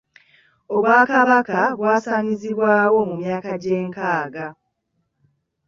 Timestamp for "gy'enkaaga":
3.61-4.47